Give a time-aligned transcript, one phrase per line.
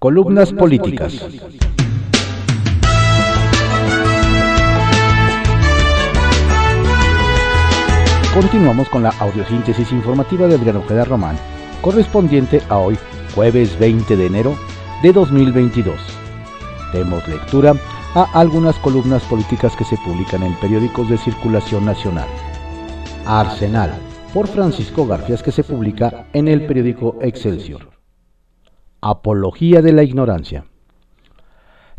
[0.00, 1.12] Columnas políticas.
[8.32, 11.36] Continuamos con la audiosíntesis informativa de Adriano Ojeda Román,
[11.82, 12.96] correspondiente a hoy,
[13.34, 14.56] jueves 20 de enero
[15.02, 16.00] de 2022.
[16.94, 17.74] Demos lectura
[18.14, 22.28] a algunas columnas políticas que se publican en periódicos de circulación nacional.
[23.26, 23.92] Arsenal,
[24.32, 27.89] por Francisco Garfias, que se publica en el periódico Excelsior.
[29.02, 30.66] Apología de la ignorancia.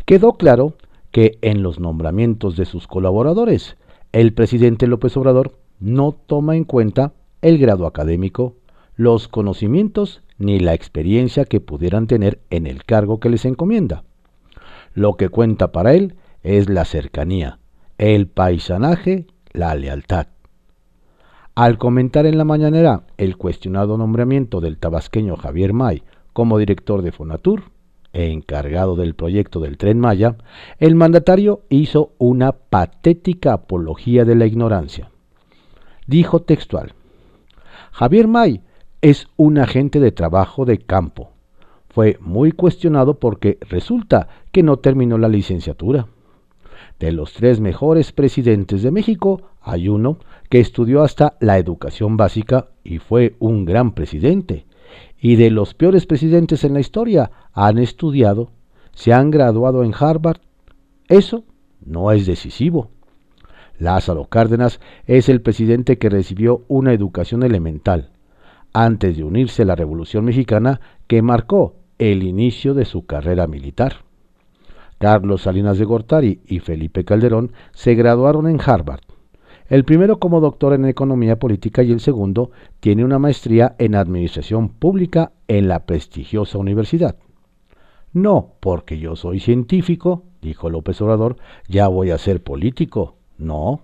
[0.06, 0.76] Quedó claro
[1.10, 3.76] que en los nombramientos de sus colaboradores,
[4.12, 8.54] el presidente López Obrador no toma en cuenta el grado académico,
[8.94, 14.04] los conocimientos ni la experiencia que pudieran tener en el cargo que les encomienda.
[14.94, 17.58] Lo que cuenta para él es la cercanía,
[17.98, 20.28] el paisanaje, la lealtad.
[21.54, 26.02] Al comentar en la mañanera el cuestionado nombramiento del tabasqueño Javier May
[26.32, 27.64] como director de Fonatur,
[28.12, 30.36] encargado del proyecto del tren Maya,
[30.78, 35.10] el mandatario hizo una patética apología de la ignorancia.
[36.06, 36.94] Dijo textual,
[37.92, 38.62] Javier May
[39.00, 41.30] es un agente de trabajo de campo.
[41.88, 46.06] Fue muy cuestionado porque resulta que no terminó la licenciatura.
[46.98, 52.68] De los tres mejores presidentes de México, hay uno que estudió hasta la educación básica
[52.84, 54.66] y fue un gran presidente
[55.20, 58.50] y de los peores presidentes en la historia han estudiado,
[58.92, 60.40] se han graduado en Harvard.
[61.08, 61.44] Eso
[61.84, 62.90] no es decisivo.
[63.78, 68.10] Lázaro Cárdenas es el presidente que recibió una educación elemental
[68.72, 73.96] antes de unirse a la Revolución Mexicana que marcó el inicio de su carrera militar.
[74.98, 79.00] Carlos Salinas de Gortari y Felipe Calderón se graduaron en Harvard
[79.68, 84.68] el primero como doctor en economía política y el segundo tiene una maestría en administración
[84.68, 87.16] pública en la prestigiosa universidad.
[88.12, 91.36] No, porque yo soy científico, dijo López Obrador,
[91.68, 93.16] ya voy a ser político.
[93.38, 93.80] No.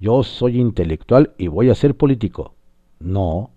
[0.00, 2.54] Yo soy intelectual y voy a ser político.
[3.00, 3.50] No.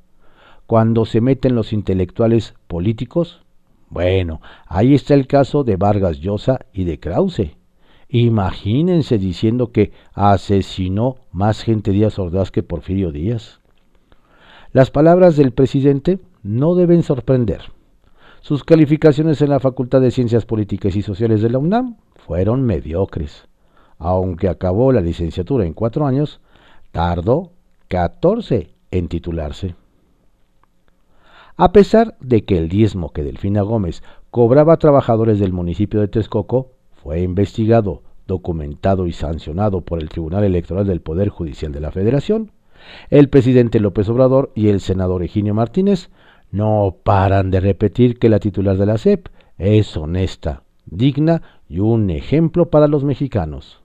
[0.65, 3.43] Cuando se meten los intelectuales políticos,
[3.89, 7.57] bueno, ahí está el caso de Vargas Llosa y de Krause.
[8.13, 13.61] Imagínense diciendo que asesinó más gente Díaz Ordaz que Porfirio Díaz.
[14.73, 17.61] Las palabras del presidente no deben sorprender.
[18.41, 23.47] Sus calificaciones en la Facultad de Ciencias Políticas y Sociales de la UNAM fueron mediocres.
[23.97, 26.41] Aunque acabó la licenciatura en cuatro años,
[26.91, 27.53] tardó
[27.87, 29.75] 14 en titularse.
[31.55, 36.09] A pesar de que el diezmo que Delfina Gómez cobraba a trabajadores del municipio de
[36.09, 41.91] Texcoco fue investigado, documentado y sancionado por el Tribunal Electoral del Poder Judicial de la
[41.91, 42.51] Federación,
[43.09, 46.09] el presidente López Obrador y el senador Eginio Martínez
[46.51, 52.09] no paran de repetir que la titular de la SEP es honesta, digna y un
[52.09, 53.81] ejemplo para los mexicanos.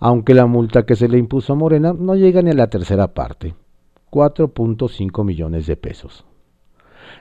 [0.00, 3.12] aunque la multa que se le impuso a Morena no llega ni a la tercera
[3.12, 3.54] parte.
[4.14, 6.24] 4.5 millones de pesos.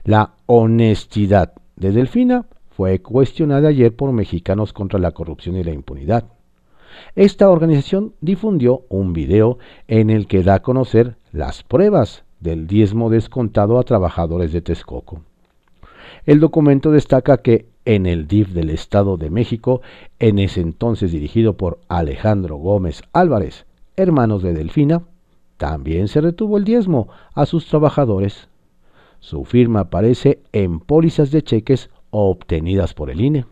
[0.04, 6.26] La honestidad de Delfina fue cuestionada ayer por Mexicanos contra la Corrupción y la Impunidad.
[7.16, 13.10] Esta organización difundió un video en el que da a conocer las pruebas del diezmo
[13.10, 15.24] descontado a trabajadores de Texcoco.
[16.28, 19.82] El documento destaca que en el DIF del Estado de México,
[20.20, 23.66] en ese entonces dirigido por Alejandro Gómez Álvarez,
[23.96, 25.02] hermanos de Delfina,
[25.64, 28.50] también se retuvo el diezmo a sus trabajadores.
[29.22, 33.46] Su firma aparece en pólizas de cheques obtenidas por el INE.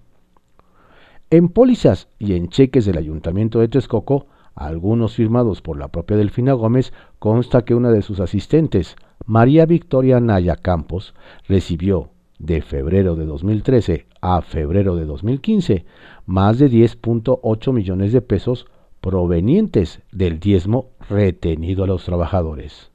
[1.29, 4.25] En pólizas y en cheques del Ayuntamiento de Texcoco,
[4.55, 10.19] algunos firmados por la propia Delfina Gómez, consta que una de sus asistentes, María Victoria
[10.19, 11.13] Naya Campos,
[11.47, 12.09] recibió
[12.39, 15.85] de febrero de 2013 a febrero de 2015
[16.25, 18.67] más de 10.8 millones de pesos
[19.01, 22.91] provenientes del diezmo retenido a los trabajadores.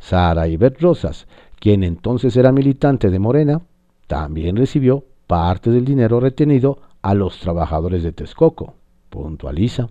[0.00, 1.26] Sara Ibet Rosas,
[1.58, 3.62] quien entonces era militante de Morena,
[4.06, 8.74] también recibió parte del dinero retenido a los trabajadores de Texcoco,
[9.08, 9.88] puntualiza.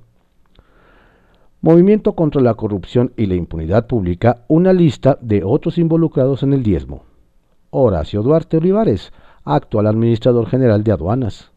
[1.62, 6.62] Movimiento contra la corrupción y la impunidad publica una lista de otros involucrados en el
[6.62, 7.06] diezmo.
[7.70, 9.14] Horacio Duarte Olivares,
[9.46, 11.52] actual administrador general de aduanas.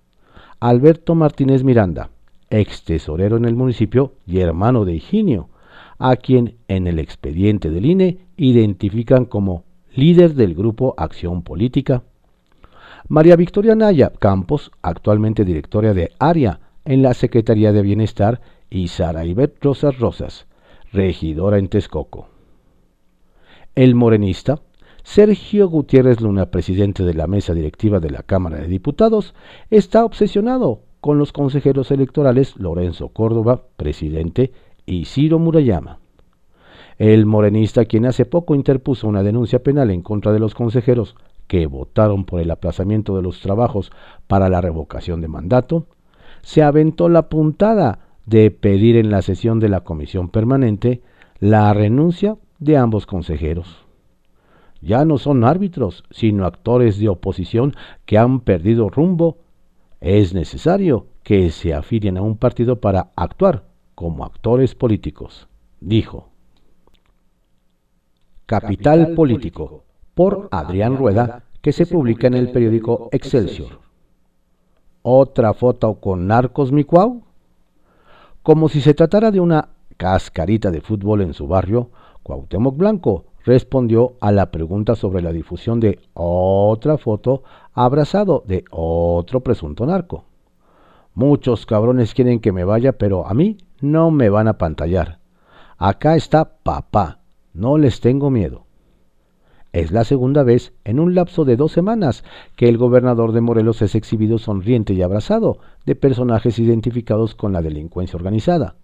[0.60, 2.08] Alberto Martínez Miranda,
[2.50, 5.48] ex tesorero en el municipio y hermano de Higinio,
[5.98, 9.64] a quien en el expediente del INE identifican como
[9.94, 12.02] líder del grupo Acción Política.
[13.08, 19.24] María Victoria Naya Campos, actualmente directora de área en la Secretaría de Bienestar, y Sara
[19.24, 20.46] Ivette Rosas Rosas,
[20.92, 22.28] regidora en Texcoco.
[23.74, 24.60] El morenista,
[25.02, 29.34] Sergio Gutiérrez Luna, presidente de la mesa directiva de la Cámara de Diputados,
[29.70, 34.50] está obsesionado con los consejeros electorales Lorenzo Córdoba, presidente,
[34.86, 36.00] y Ciro Murayama.
[36.98, 41.14] El morenista, quien hace poco interpuso una denuncia penal en contra de los consejeros
[41.46, 43.92] que votaron por el aplazamiento de los trabajos
[44.26, 45.86] para la revocación de mandato,
[46.42, 51.02] se aventó la puntada de pedir en la sesión de la comisión permanente
[51.38, 53.86] la renuncia de ambos consejeros.
[54.80, 57.76] Ya no son árbitros, sino actores de oposición
[58.06, 59.38] que han perdido rumbo.
[60.00, 63.64] Es necesario que se afilien a un partido para actuar
[63.94, 65.48] como actores políticos,
[65.80, 66.28] dijo.
[68.44, 69.84] Capital Político,
[70.14, 73.80] por Adrián Rueda, que se publica en el periódico Excelsior.
[75.02, 77.22] ¿Otra foto con narcos, mi cuau?
[78.42, 81.90] Como si se tratara de una cascarita de fútbol en su barrio,
[82.22, 87.44] Cuauhtémoc Blanco respondió a la pregunta sobre la difusión de otra foto
[87.76, 90.24] abrazado de otro presunto narco.
[91.14, 95.18] Muchos cabrones quieren que me vaya, pero a mí no me van a pantallar.
[95.76, 97.20] Acá está papá,
[97.52, 98.64] no les tengo miedo.
[99.72, 102.24] Es la segunda vez en un lapso de dos semanas
[102.56, 107.60] que el gobernador de Morelos es exhibido sonriente y abrazado de personajes identificados con la
[107.60, 108.76] delincuencia organizada,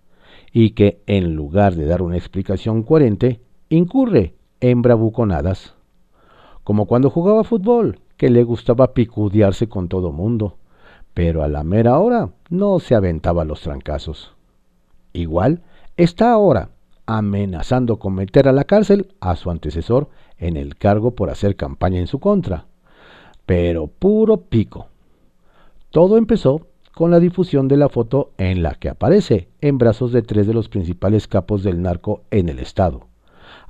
[0.52, 3.40] y que, en lugar de dar una explicación coherente,
[3.70, 5.76] incurre en bravuconadas.
[6.62, 10.56] Como cuando jugaba fútbol, que le gustaba picudearse con todo mundo,
[11.12, 14.36] pero a la mera hora no se aventaba los trancazos.
[15.12, 15.62] Igual
[15.96, 16.68] está ahora
[17.04, 20.08] amenazando con meter a la cárcel a su antecesor
[20.38, 22.66] en el cargo por hacer campaña en su contra.
[23.44, 24.86] Pero puro pico.
[25.90, 30.22] Todo empezó con la difusión de la foto en la que aparece en brazos de
[30.22, 33.08] tres de los principales capos del narco en el estado,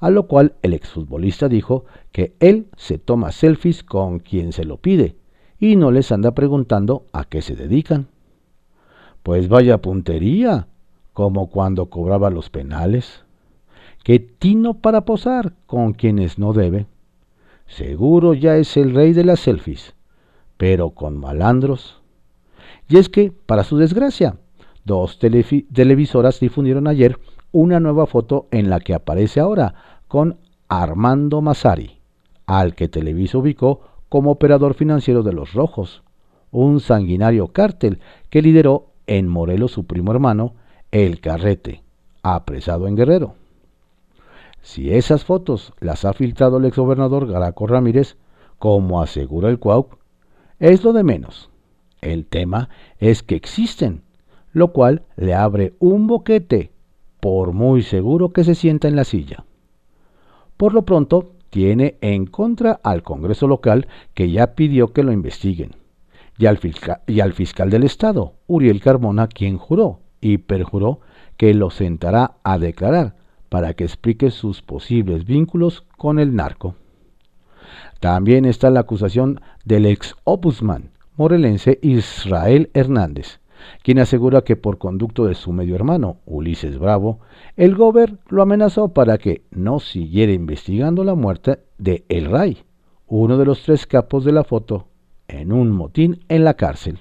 [0.03, 4.79] a lo cual el exfutbolista dijo que él se toma selfies con quien se lo
[4.79, 5.15] pide
[5.61, 8.09] y no les anda preguntando a qué se dedican.
[9.23, 10.67] Pues vaya puntería,
[11.13, 13.25] como cuando cobraba los penales
[14.03, 16.87] que tino para posar con quienes no debe.
[17.69, 19.95] Seguro ya es el rey de las selfies,
[20.57, 22.03] pero con malandros.
[22.89, 24.37] Y es que, para su desgracia,
[24.85, 27.21] dos televisoras difundieron ayer
[27.53, 30.37] una nueva foto en la que aparece ahora con
[30.69, 31.97] Armando Masari,
[32.45, 33.81] al que Televisa ubicó
[34.11, 36.03] como operador financiero de los Rojos,
[36.51, 37.99] un sanguinario cártel
[38.29, 40.53] que lideró en Morelos su primo hermano,
[40.91, 41.83] El Carrete,
[42.23, 43.37] apresado en Guerrero.
[44.61, 48.19] Si esas fotos las ha filtrado el exgobernador Garaco Ramírez,
[48.59, 49.97] como asegura el CUAUC,
[50.59, 51.49] es lo de menos.
[52.03, 52.69] El tema
[52.99, 54.03] es que existen,
[54.53, 56.71] lo cual le abre un boquete,
[57.19, 59.47] por muy seguro que se sienta en la silla.
[60.57, 65.77] Por lo pronto, tiene en contra al Congreso local que ya pidió que lo investiguen,
[66.39, 66.59] y al,
[67.35, 71.01] fiscal del Estado, Uriel Carmona, quien juró y perjuró
[71.37, 73.17] que lo sentará a declarar
[73.49, 76.75] para que explique sus posibles vínculos con el narco.
[78.01, 83.41] También está la acusación del ex opusman morelense Israel Hernández,
[83.83, 87.21] quien asegura que por conducto de su medio hermano, Ulises Bravo,
[87.57, 92.59] el gober lo amenazó para que no siguiera investigando la muerte de El Ray,
[93.07, 94.87] uno de los tres capos de la foto,
[95.29, 97.01] en un motín en la cárcel.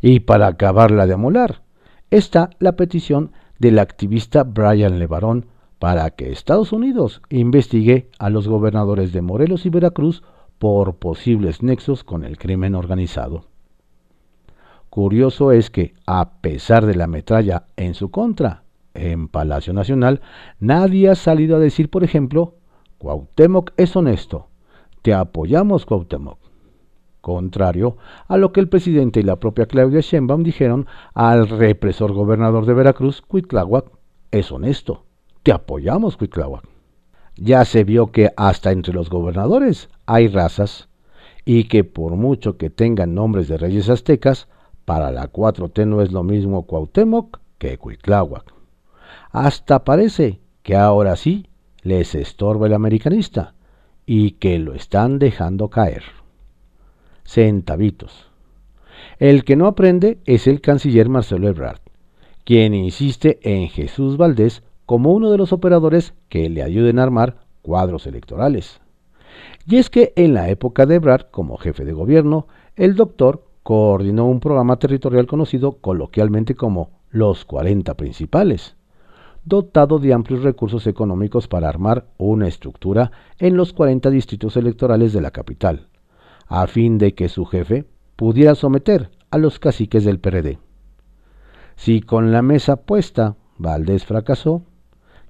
[0.00, 1.62] Y para acabarla de amolar,
[2.10, 5.46] está la petición del activista Brian Levarón
[5.78, 10.22] para que Estados Unidos investigue a los gobernadores de Morelos y Veracruz
[10.58, 13.51] por posibles nexos con el crimen organizado.
[14.92, 20.20] Curioso es que, a pesar de la metralla en su contra, en Palacio Nacional,
[20.60, 22.56] nadie ha salido a decir, por ejemplo,
[22.98, 24.48] Cuauhtémoc es honesto.
[25.00, 26.38] Te apoyamos, Cuauhtémoc
[27.22, 27.96] contrario
[28.28, 32.74] a lo que el presidente y la propia Claudia Sheinbaum dijeron al represor gobernador de
[32.74, 33.86] Veracruz, Cuitláhuac,
[34.30, 35.06] es honesto,
[35.42, 36.64] te apoyamos, Cuitláhuac.
[37.36, 40.90] Ya se vio que hasta entre los gobernadores hay razas
[41.46, 44.48] y que por mucho que tengan nombres de reyes aztecas,
[44.92, 48.52] para la 4T no es lo mismo Cuauhtémoc que Cuitláhuac.
[49.30, 51.46] Hasta parece que ahora sí
[51.80, 53.54] les estorba el americanista
[54.04, 56.02] y que lo están dejando caer.
[57.24, 58.26] centavitos.
[59.18, 61.80] El que no aprende es el canciller Marcelo Ebrard,
[62.44, 67.46] quien insiste en Jesús Valdés como uno de los operadores que le ayuden a armar
[67.62, 68.82] cuadros electorales.
[69.66, 72.46] Y es que en la época de Ebrard, como jefe de gobierno,
[72.76, 78.76] el doctor coordinó un programa territorial conocido coloquialmente como los 40 principales,
[79.44, 85.20] dotado de amplios recursos económicos para armar una estructura en los 40 distritos electorales de
[85.20, 85.88] la capital,
[86.46, 90.58] a fin de que su jefe pudiera someter a los caciques del PRD.
[91.76, 94.62] Si con la mesa puesta Valdés fracasó,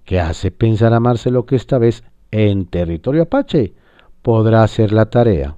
[0.04, 3.74] ¿qué hace pensar a Marcelo que esta vez en territorio apache
[4.22, 5.56] podrá hacer la tarea?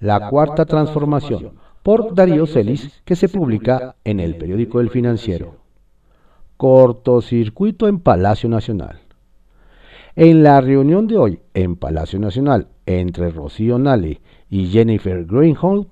[0.00, 1.52] La, cuarta transformación,
[1.82, 5.56] por Darío Celis, que se publica en el periódico El Financiero.
[6.56, 9.00] Cortocircuito en Palacio Nacional.
[10.16, 15.86] En la reunión de hoy en Palacio Nacional entre Rocío Nale y Jennifer Greenholm,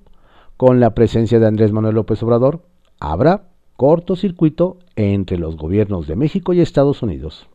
[0.57, 2.63] con la presencia de Andrés Manuel López Obrador,
[2.99, 3.43] habrá
[3.77, 7.47] cortocircuito entre los gobiernos de México y Estados Unidos.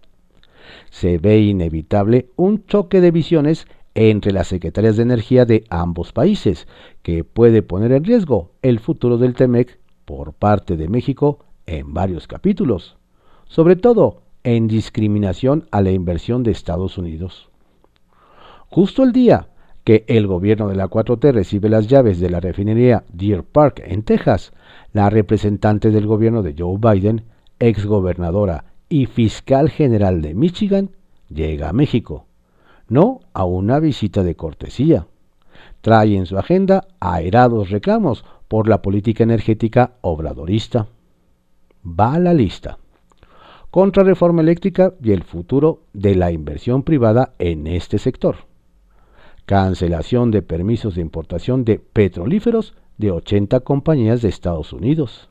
[0.90, 6.66] Se ve inevitable un choque de visiones entre las secretarias de energía de ambos países,
[7.02, 12.26] que puede poner en riesgo el futuro del TEMEC por parte de México en varios
[12.26, 12.96] capítulos,
[13.46, 17.48] sobre todo en discriminación a la inversión de Estados Unidos.
[18.68, 19.48] Justo el día
[19.84, 24.02] que el gobierno de la 4T recibe las llaves de la refinería Deer Park en
[24.02, 24.52] Texas,
[24.92, 27.24] la representante del gobierno de Joe Biden,
[27.58, 30.90] exgobernadora y fiscal general de Michigan,
[31.28, 32.26] llega a México,
[32.88, 35.06] no a una visita de cortesía.
[35.80, 40.86] Trae en su agenda aerados reclamos por la política energética obradorista.
[41.84, 42.78] Va a la lista.
[43.70, 48.36] Contrarreforma eléctrica y el futuro de la inversión privada en este sector
[49.46, 55.28] cancelación de permisos de importación de petrolíferos de 80 compañías de Estados Unidos,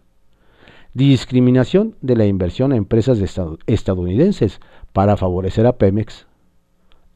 [0.94, 3.20] discriminación de la inversión a empresas
[3.66, 4.60] estadounidenses
[4.92, 6.28] para favorecer a Pemex,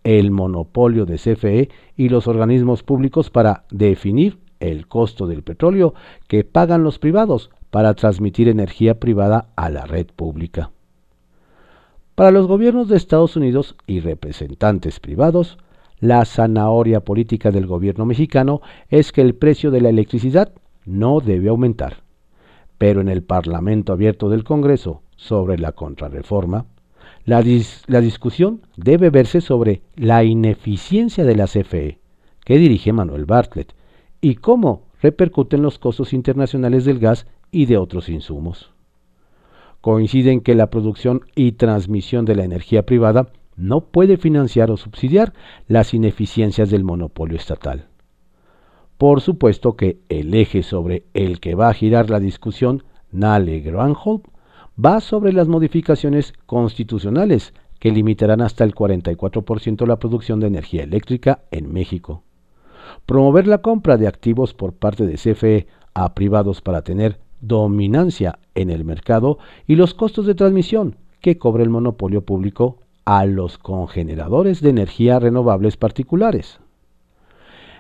[0.07, 5.95] el monopolio de CFE y los organismos públicos para definir el costo del petróleo
[6.29, 10.71] que pagan los privados para transmitir energía privada a la red pública.
[12.15, 15.57] Para los gobiernos de Estados Unidos y representantes privados,
[15.99, 20.53] la zanahoria política del gobierno mexicano es que el precio de la electricidad
[20.85, 22.03] no debe aumentar.
[22.77, 26.65] Pero en el Parlamento abierto del Congreso sobre la contrarreforma,
[27.27, 27.41] la,
[28.01, 31.99] discusión debe verse sobre la ineficiencia de la CFE,
[32.45, 33.75] que dirige Manuel Bartlett,
[34.21, 38.71] y cómo repercuten los costos internacionales del gas y de otros insumos.
[39.81, 45.33] Coinciden que la producción y transmisión de la energía privada no puede financiar o subsidiar
[45.67, 47.87] las ineficiencias del monopolio estatal.
[48.97, 54.21] Por supuesto que el eje sobre el que va a girar la discusión Nale Granholm
[54.83, 61.41] va sobre las modificaciones constitucionales que limitarán hasta el 44% la producción de energía eléctrica
[61.51, 62.23] en México.
[63.05, 68.69] Promover la compra de activos por parte de CFE a privados para tener dominancia en
[68.69, 74.61] el mercado y los costos de transmisión que cobra el monopolio público a los congeneradores
[74.61, 76.59] de energía renovables particulares.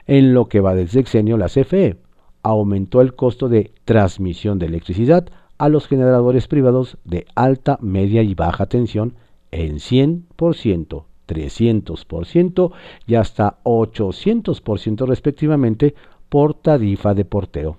[0.05, 1.97] En lo que va del sexenio, la CFE
[2.43, 5.27] aumentó el costo de transmisión de electricidad
[5.57, 9.15] a los generadores privados de alta, media y baja tensión
[9.51, 12.71] en 100%, 300%
[13.05, 15.95] y hasta 800% respectivamente
[16.29, 17.77] por tarifa de porteo.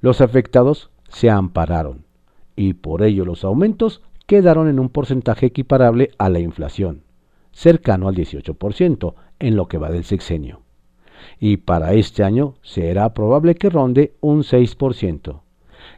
[0.00, 2.04] Los afectados se ampararon
[2.54, 7.02] y por ello los aumentos quedaron en un porcentaje equiparable a la inflación,
[7.52, 10.62] cercano al 18% en lo que va del sexenio.
[11.38, 15.40] Y para este año será probable que ronde un 6%,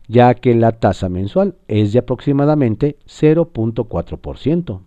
[0.08, 4.80] ya que la tasa mensual es de aproximadamente 0.4%.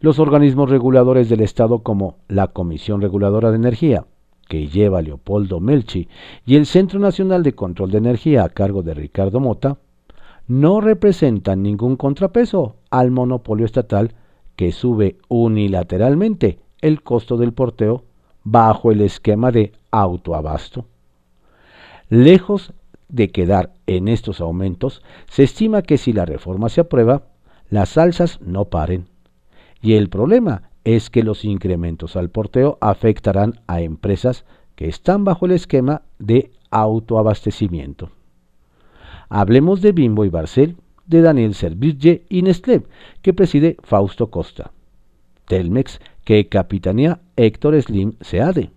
[0.00, 4.04] Los organismos reguladores del Estado como la Comisión Reguladora de Energía,
[4.48, 6.08] que lleva Leopoldo Melchi,
[6.44, 9.78] y el Centro Nacional de Control de Energía a cargo de Ricardo Mota,
[10.46, 14.12] no representan ningún contrapeso al monopolio estatal
[14.56, 18.04] que sube unilateralmente el costo del porteo
[18.44, 20.84] bajo el esquema de autoabasto.
[22.10, 22.74] Lejos
[23.12, 27.28] de quedar en estos aumentos, se estima que si la reforma se aprueba,
[27.70, 29.06] las alzas no paren.
[29.80, 35.46] Y el problema es que los incrementos al porteo afectarán a empresas que están bajo
[35.46, 38.10] el esquema de autoabastecimiento.
[39.28, 40.76] Hablemos de Bimbo y Barcel,
[41.06, 42.82] de Daniel Serville y Nestlé,
[43.20, 44.72] que preside Fausto Costa.
[45.46, 48.70] Telmex, que capitanea Héctor Slim Seade.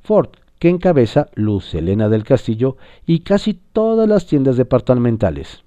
[0.00, 0.30] Ford,
[0.64, 5.62] que encabeza Luz Helena del Castillo y casi todas las tiendas departamentales.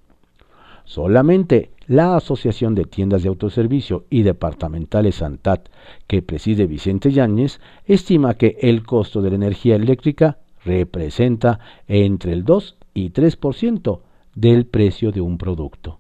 [0.86, 5.70] Solamente la Asociación de Tiendas de Autoservicio y Departamentales Santat,
[6.08, 12.44] que preside Vicente Yáñez, estima que el costo de la energía eléctrica representa entre el
[12.44, 14.00] 2 y 3%
[14.34, 16.00] del precio de un producto.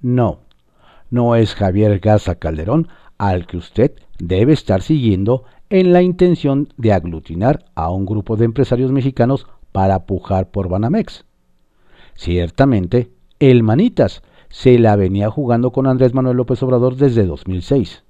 [0.00, 0.38] No,
[1.10, 6.92] no es Javier Garza Calderón al que usted debe estar siguiendo en la intención de
[6.92, 11.24] aglutinar a un grupo de empresarios mexicanos para pujar por Banamex.
[12.14, 18.04] Ciertamente, el Manitas se la venía jugando con Andrés Manuel López Obrador desde 2006,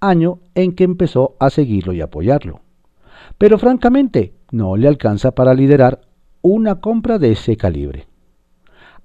[0.00, 2.60] año en que empezó a seguirlo y apoyarlo.
[3.36, 6.00] Pero francamente, no le alcanza para liderar
[6.40, 8.06] una compra de ese calibre.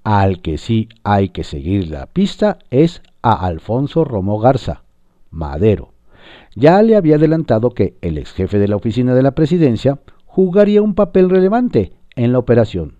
[0.04, 4.82] Al que sí hay que seguir la pista es a Alfonso Romo Garza,
[5.30, 5.89] Madero.
[6.60, 10.82] Ya le había adelantado que el ex jefe de la oficina de la presidencia jugaría
[10.82, 12.96] un papel relevante en la operación,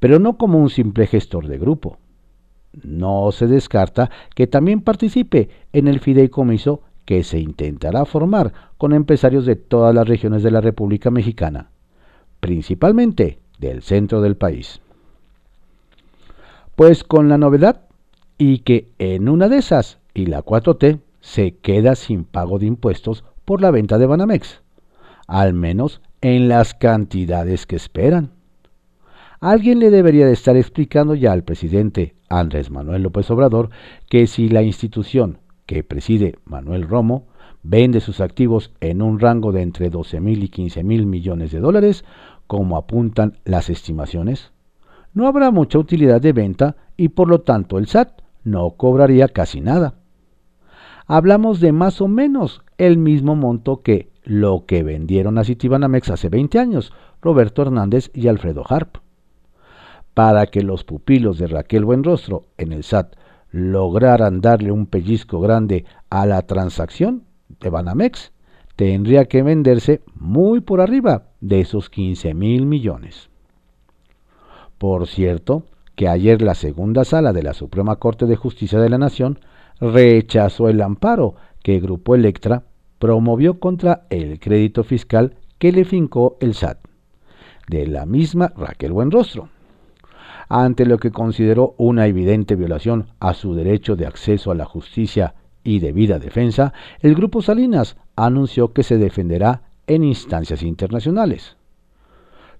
[0.00, 1.98] pero no como un simple gestor de grupo.
[2.82, 9.46] No se descarta que también participe en el fideicomiso que se intentará formar con empresarios
[9.46, 11.70] de todas las regiones de la República Mexicana,
[12.40, 14.80] principalmente del centro del país.
[16.74, 17.82] Pues con la novedad
[18.36, 23.24] y que en una de esas y la 4T se queda sin pago de impuestos
[23.44, 24.62] por la venta de Banamex,
[25.26, 28.32] al menos en las cantidades que esperan.
[29.40, 33.70] Alguien le debería de estar explicando ya al presidente Andrés Manuel López Obrador
[34.08, 37.26] que si la institución que preside Manuel Romo
[37.62, 41.60] vende sus activos en un rango de entre 12 mil y 15 mil millones de
[41.60, 42.04] dólares,
[42.46, 44.52] como apuntan las estimaciones,
[45.14, 49.60] no habrá mucha utilidad de venta y por lo tanto el SAT no cobraría casi
[49.60, 49.99] nada.
[51.12, 56.28] Hablamos de más o menos el mismo monto que lo que vendieron a Citibanamex hace
[56.28, 58.98] 20 años, Roberto Hernández y Alfredo Harp.
[60.14, 63.16] Para que los pupilos de Raquel Buenrostro en el SAT
[63.50, 67.24] lograran darle un pellizco grande a la transacción
[67.58, 68.30] de Banamex,
[68.76, 73.30] tendría que venderse muy por arriba de esos 15 mil millones.
[74.78, 75.64] Por cierto,
[75.96, 79.40] que ayer la segunda sala de la Suprema Corte de Justicia de la Nación
[79.80, 82.64] rechazó el amparo que el Grupo Electra
[82.98, 86.78] promovió contra el crédito fiscal que le fincó el SAT,
[87.68, 89.48] de la misma Raquel Buenrostro,
[90.48, 95.34] ante lo que consideró una evidente violación a su derecho de acceso a la justicia
[95.62, 101.56] y debida defensa, el Grupo Salinas anunció que se defenderá en instancias internacionales.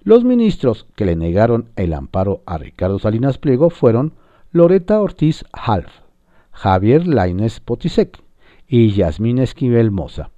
[0.03, 4.13] Los ministros que le negaron el amparo a Ricardo Salinas Pliego fueron
[4.51, 6.01] Loreta Ortiz Half,
[6.51, 8.21] Javier Laines Potisek
[8.67, 10.31] y Yasmín Esquivel Moza.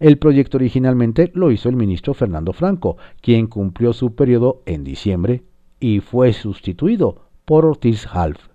[0.00, 5.42] El proyecto originalmente lo hizo el ministro Fernando Franco, quien cumplió su periodo en diciembre
[5.80, 8.48] y fue sustituido por Ortiz Half,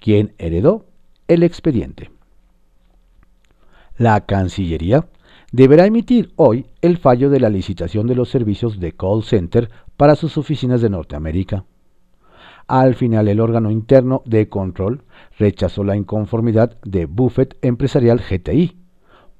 [0.00, 0.86] quien heredó
[1.28, 2.10] el expediente.
[3.96, 5.06] La Cancillería
[5.52, 10.16] deberá emitir hoy el fallo de la licitación de los servicios de call center para
[10.16, 11.64] sus oficinas de Norteamérica.
[12.66, 15.04] Al final, el órgano interno de control
[15.38, 18.76] rechazó la inconformidad de Buffett Empresarial GTI,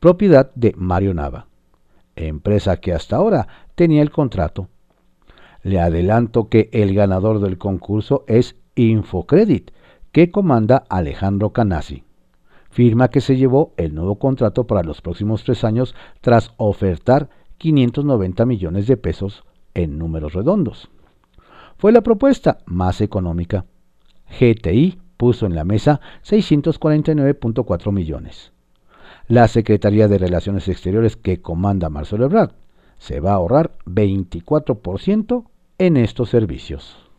[0.01, 1.47] propiedad de Mario Nava,
[2.17, 4.69] empresa que hasta ahora tenía el contrato.
[5.63, 9.71] Le adelanto que el ganador del concurso es Infocredit,
[10.11, 12.05] que comanda Alejandro Canasi
[12.73, 18.47] firma que se llevó el nuevo contrato para los próximos tres años tras ofertar 590
[18.47, 20.91] millones de pesos en números redondos.
[21.83, 23.65] Fue la propuesta más económica.
[24.39, 28.53] GTI puso en la mesa 649.4 millones.
[29.27, 32.53] La Secretaría de Relaciones Exteriores que comanda Marcelo Ebrard
[32.99, 35.45] se va a ahorrar 24%
[35.79, 37.11] en estos servicios.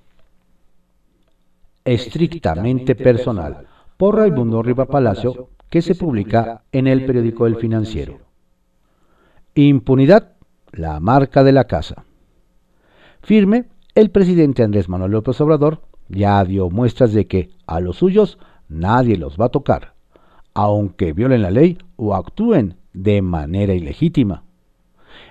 [1.83, 8.21] Estrictamente personal por Raimundo Riva Palacio, que se publica en el periódico El Financiero.
[9.55, 10.35] Impunidad,
[10.71, 12.05] la marca de la casa.
[13.21, 18.39] Firme, el presidente Andrés Manuel López Obrador ya dio muestras de que a los suyos
[18.67, 19.93] nadie los va a tocar,
[20.53, 24.43] aunque violen la ley o actúen de manera ilegítima.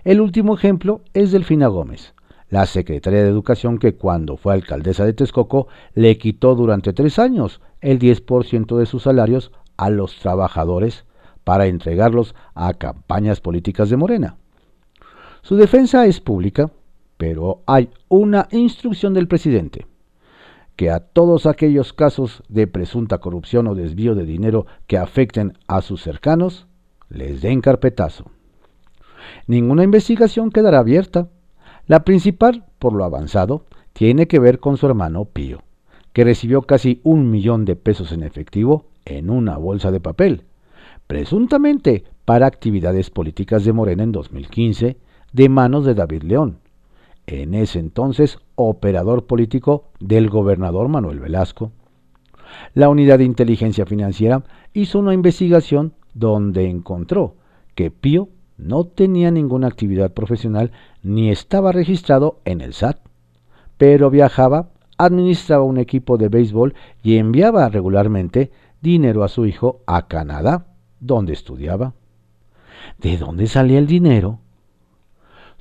[0.05, 2.15] El último ejemplo es Delfina Gómez,
[2.51, 7.61] la secretaria de Educación que cuando fue alcaldesa de Texcoco le quitó durante tres años
[7.81, 11.05] el 10% de sus salarios a los trabajadores
[11.43, 14.37] para entregarlos a campañas políticas de Morena.
[15.43, 16.71] Su defensa es pública,
[17.23, 19.87] pero hay una instrucción del presidente
[20.75, 25.83] que a todos aquellos casos de presunta corrupción o desvío de dinero que afecten a
[25.83, 26.67] sus cercanos,
[27.11, 28.25] les den carpetazo.
[29.47, 31.29] Ninguna investigación quedará abierta.
[31.87, 35.63] La principal, por lo avanzado, tiene que ver con su hermano Pío,
[36.13, 40.43] que recibió casi un millón de pesos en efectivo en una bolsa de papel,
[41.07, 44.97] presuntamente para actividades políticas de Morena en 2015,
[45.33, 46.62] de manos de David León,
[47.41, 51.73] en ese entonces operador político del gobernador Manuel Velasco.
[52.75, 57.37] La unidad de inteligencia financiera hizo una investigación donde encontró
[57.75, 62.99] que Pío no tenía ninguna actividad profesional ni estaba registrado en el SAT,
[63.79, 68.51] pero viajaba, administraba un equipo de béisbol y enviaba regularmente
[68.83, 70.67] dinero a su hijo a Canadá,
[71.01, 71.95] donde estudiaba.
[72.99, 74.42] ¿De dónde salía el dinero?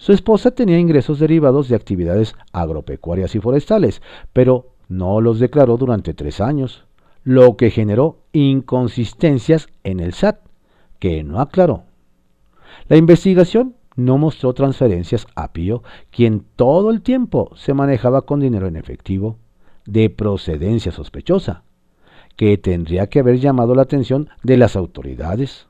[0.01, 4.01] Su esposa tenía ingresos derivados de actividades agropecuarias y forestales,
[4.33, 6.85] pero no los declaró durante tres años,
[7.23, 10.39] lo que generó inconsistencias en el SAT,
[10.97, 11.83] que no aclaró.
[12.87, 18.65] La investigación no mostró transferencias a Pío, quien todo el tiempo se manejaba con dinero
[18.65, 19.37] en efectivo,
[19.85, 21.61] de procedencia sospechosa,
[22.37, 25.67] que tendría que haber llamado la atención de las autoridades.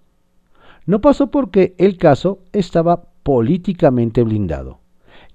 [0.86, 4.80] No pasó porque el caso estaba políticamente blindado,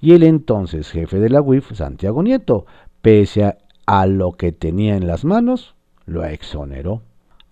[0.00, 2.66] y el entonces jefe de la UIF, Santiago Nieto,
[3.00, 5.74] pese a, lo que tenía en las manos,
[6.06, 7.02] lo exoneró.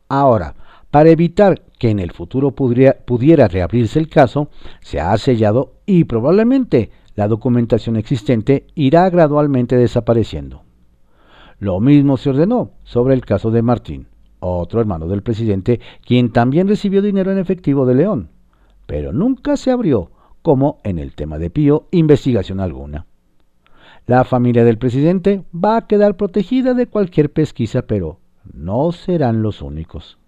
[0.08, 0.54] Ahora,
[0.90, 4.48] para evitar que en el futuro pudiera reabrirse el caso,
[4.80, 10.62] se ha sellado y probablemente la documentación existente irá gradualmente desapareciendo.
[11.58, 14.08] Lo mismo se ordenó sobre el caso de Martín,
[14.40, 18.28] otro hermano del presidente, quien también recibió dinero en efectivo de León,
[18.86, 20.10] pero nunca se abrió,
[20.44, 23.06] como en el tema de Pío, investigación alguna.
[24.06, 28.18] La familia del presidente va a quedar protegida de cualquier pesquisa, pero
[28.52, 30.18] no serán los únicos.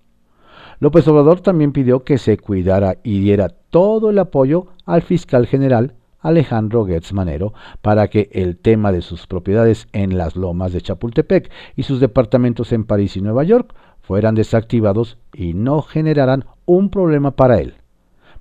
[0.80, 5.92] López Obrador también pidió que se cuidara y diera todo el apoyo al fiscal general
[6.20, 7.52] Alejandro Gertz Manero
[7.82, 12.72] para que el tema de sus propiedades en las lomas de Chapultepec y sus departamentos
[12.72, 17.74] en París y Nueva York fueran desactivados y no generaran un problema para él,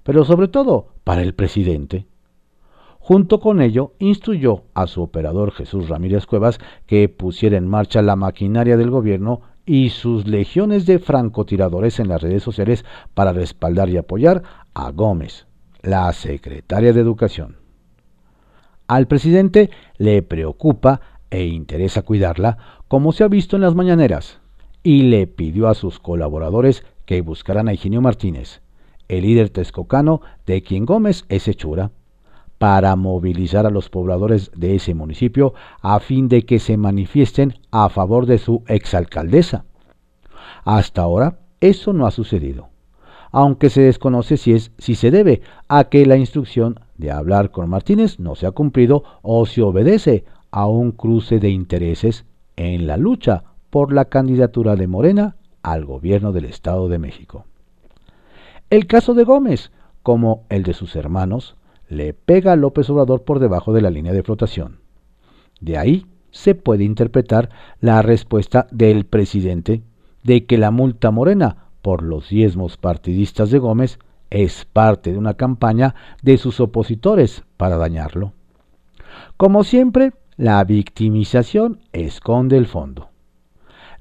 [0.05, 2.05] pero sobre todo para el presidente.
[2.99, 8.15] Junto con ello, instruyó a su operador Jesús Ramírez Cuevas que pusiera en marcha la
[8.15, 13.97] maquinaria del gobierno y sus legiones de francotiradores en las redes sociales para respaldar y
[13.97, 14.43] apoyar
[14.75, 15.47] a Gómez,
[15.81, 17.57] la secretaria de Educación.
[18.87, 24.39] Al presidente le preocupa e interesa cuidarla, como se ha visto en las mañaneras,
[24.83, 28.61] y le pidió a sus colaboradores que buscaran a Higinio Martínez,
[29.07, 31.91] el líder texcocano de quien Gómez es hechura
[32.57, 37.89] para movilizar a los pobladores de ese municipio a fin de que se manifiesten a
[37.89, 39.65] favor de su exalcaldesa.
[40.63, 42.69] Hasta ahora eso no ha sucedido,
[43.31, 47.69] aunque se desconoce si, es, si se debe a que la instrucción de hablar con
[47.69, 52.97] Martínez no se ha cumplido o si obedece a un cruce de intereses en la
[52.97, 57.45] lucha por la candidatura de Morena al gobierno del Estado de México.
[58.75, 59.71] El caso de Gómez,
[60.03, 61.55] como el de sus hermanos,
[61.87, 64.81] le pega a López Obrador por debajo de la línea de flotación.
[65.61, 69.81] De ahí se puede interpretar la respuesta del presidente
[70.23, 73.97] de que la multa morena por los diezmos partidistas de Gómez
[74.29, 78.33] es parte de una campaña de sus opositores para dañarlo.
[79.37, 83.07] Como siempre, la victimización esconde el fondo.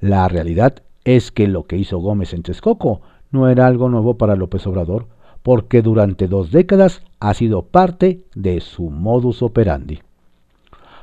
[0.00, 3.02] La realidad es que lo que hizo Gómez en Texcoco
[3.34, 5.08] no era algo nuevo para López Obrador,
[5.42, 10.00] porque durante dos décadas ha sido parte de su modus operandi.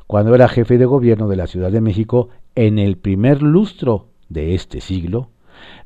[0.08, 4.56] Cuando era jefe de gobierno de la Ciudad de México en el primer lustro de
[4.56, 5.30] este siglo,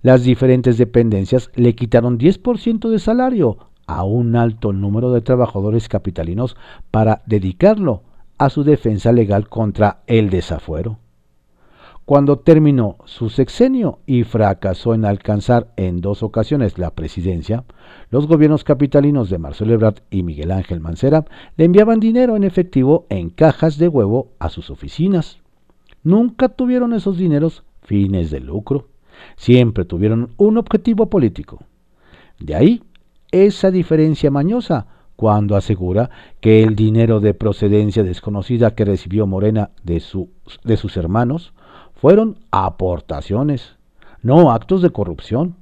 [0.01, 6.55] las diferentes dependencias le quitaron 10% de salario a un alto número de trabajadores capitalinos
[6.91, 8.03] para dedicarlo
[8.38, 10.99] a su defensa legal contra el desafuero.
[12.06, 17.63] Cuando terminó su sexenio y fracasó en alcanzar en dos ocasiones la presidencia,
[18.12, 21.26] los gobiernos capitalinos de Marcelo Ebrard y Miguel Ángel Mancera
[21.58, 25.39] le enviaban dinero en efectivo en cajas de huevo a sus oficinas.
[26.04, 28.88] Nunca tuvieron esos dineros fines de lucro,
[29.36, 31.63] siempre tuvieron un objetivo político.
[32.39, 32.84] De ahí
[33.32, 40.04] esa diferencia mañosa cuando asegura que el dinero de procedencia desconocida que recibió Morena de,
[40.63, 41.52] de sus hermanos
[41.95, 43.75] fueron aportaciones,
[44.21, 45.55] no actos de corrupción.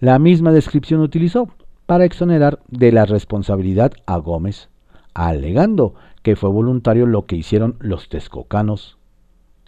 [0.00, 1.48] La misma descripción utilizó
[1.86, 4.68] para exonerar de la responsabilidad a Gómez,
[5.14, 8.98] alegando que fue voluntario lo que hicieron los texcocanos,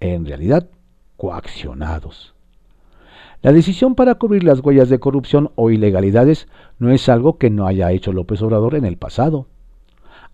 [0.01, 0.69] en realidad
[1.17, 2.35] coaccionados.
[3.41, 7.69] La decisión para cubrir las huellas de corrupción o ilegalidades no es algo que no
[7.69, 9.47] haya hecho López Obrador en el pasado.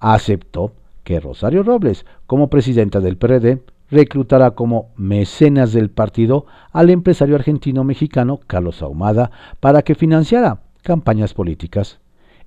[0.00, 3.60] Aceptó que Rosario Robles, como presidenta del PRD,
[3.94, 9.30] reclutara como mecenas del partido al empresario argentino-mexicano Carlos Ahumada
[9.60, 12.00] para que financiara campañas políticas,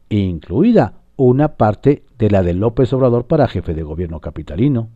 [0.09, 4.89] incluida una parte de la de López Obrador para jefe de gobierno capitalino,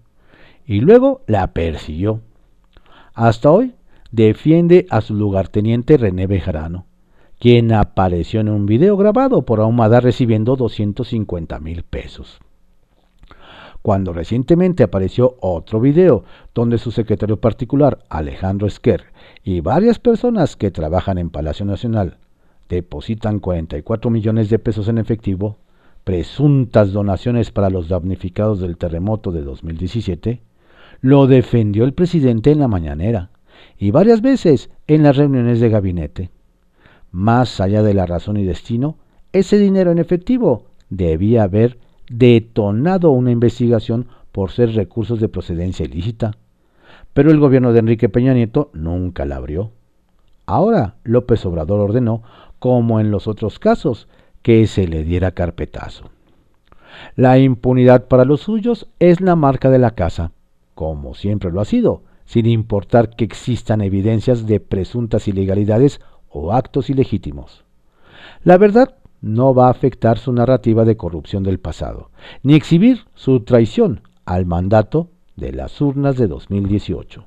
[0.65, 2.21] y luego la persiguió.
[3.13, 3.73] Hasta hoy
[4.11, 6.85] defiende a su lugarteniente René Bejarano,
[7.39, 12.39] quien apareció en un video grabado por Ahumada recibiendo 250 mil pesos
[13.81, 19.05] cuando recientemente apareció otro video donde su secretario particular, Alejandro Esquer,
[19.43, 22.17] y varias personas que trabajan en Palacio Nacional
[22.69, 25.57] depositan 44 millones de pesos en efectivo,
[26.03, 30.41] presuntas donaciones para los damnificados del terremoto de 2017,
[31.01, 33.29] lo defendió el presidente en la mañanera
[33.77, 36.29] y varias veces en las reuniones de gabinete.
[37.11, 38.97] Más allá de la razón y destino,
[39.33, 41.77] ese dinero en efectivo debía haber
[42.11, 46.37] detonado una investigación por ser recursos de procedencia ilícita.
[47.13, 49.71] Pero el gobierno de Enrique Peña Nieto nunca la abrió.
[50.45, 52.23] Ahora López Obrador ordenó,
[52.59, 54.07] como en los otros casos,
[54.41, 56.09] que se le diera carpetazo.
[57.15, 60.31] La impunidad para los suyos es la marca de la casa,
[60.75, 66.89] como siempre lo ha sido, sin importar que existan evidencias de presuntas ilegalidades o actos
[66.89, 67.63] ilegítimos.
[68.43, 72.09] La verdad no va a afectar su narrativa de corrupción del pasado,
[72.43, 77.25] ni exhibir su traición al mandato de las urnas de 2018.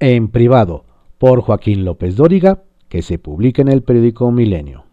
[0.00, 0.84] En privado,
[1.18, 4.84] por Joaquín López Dóriga, que se publica en el periódico Milenio.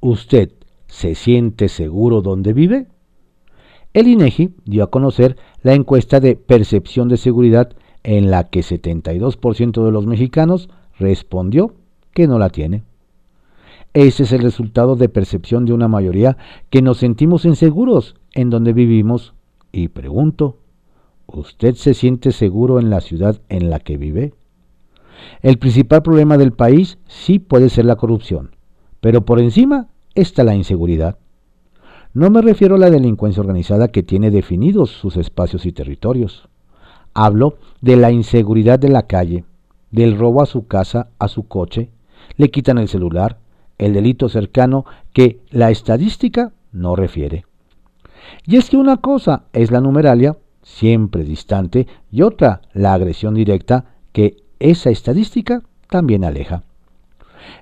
[0.00, 0.52] ¿Usted
[0.86, 2.86] se siente seguro donde vive?
[3.92, 9.84] El INEGI dio a conocer la encuesta de percepción de seguridad en la que 72%
[9.84, 11.74] de los mexicanos respondió
[12.12, 12.84] que no la tiene.
[13.92, 16.36] Ese es el resultado de percepción de una mayoría
[16.70, 19.34] que nos sentimos inseguros en donde vivimos.
[19.72, 20.58] Y pregunto,
[21.26, 24.32] ¿usted se siente seguro en la ciudad en la que vive?
[25.42, 28.54] El principal problema del país sí puede ser la corrupción,
[29.00, 31.18] pero por encima está la inseguridad.
[32.14, 36.48] No me refiero a la delincuencia organizada que tiene definidos sus espacios y territorios.
[37.12, 39.44] Hablo de la inseguridad de la calle,
[39.90, 41.90] del robo a su casa, a su coche,
[42.36, 43.39] le quitan el celular,
[43.80, 47.46] el delito cercano que la estadística no refiere.
[48.46, 53.86] Y es que una cosa es la numeralia, siempre distante, y otra la agresión directa
[54.12, 56.62] que esa estadística también aleja.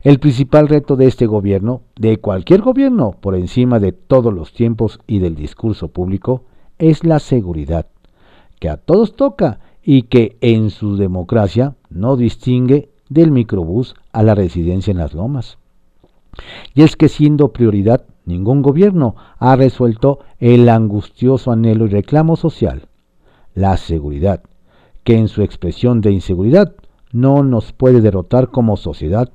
[0.02, 4.98] El principal reto de este gobierno, de cualquier gobierno por encima de todos los tiempos
[5.06, 6.42] y del discurso público,
[6.78, 7.86] es la seguridad,
[8.58, 14.34] que a todos toca y que en su democracia no distingue del microbús a la
[14.34, 15.58] residencia en las lomas.
[16.74, 22.88] Y es que siendo prioridad, ningún gobierno ha resuelto el angustioso anhelo y reclamo social,
[23.54, 24.42] la seguridad,
[25.04, 26.74] que en su expresión de inseguridad
[27.12, 29.30] no nos puede derrotar como sociedad,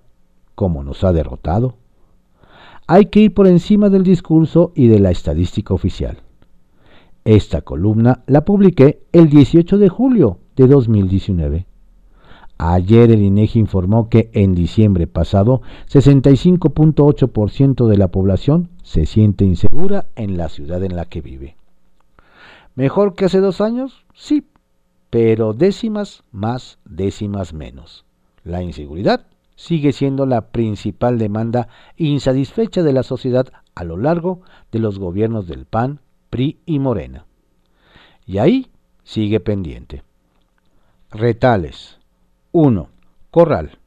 [0.55, 1.75] como nos ha derrotado.
[2.87, 6.17] Hay que ir por encima del discurso y de la estadística oficial.
[7.25, 11.65] Esta columna la publiqué el 18 de julio de 2019.
[12.57, 20.05] Ayer el INEGI informó que en diciembre pasado 65.8% de la población se siente insegura
[20.15, 21.57] en la ciudad en la que vive.
[22.75, 24.05] ¿Mejor que hace dos años?
[24.13, 24.47] Sí,
[25.09, 28.05] pero décimas más, décimas menos.
[28.43, 34.79] La inseguridad sigue siendo la principal demanda insatisfecha de la sociedad a lo largo de
[34.79, 37.25] los gobiernos del PAN, PRI y Morena.
[38.25, 38.71] Y ahí
[39.03, 40.03] sigue pendiente.
[41.11, 41.99] Retales,
[42.55, 42.87] 1.
[43.31, 43.79] Corral.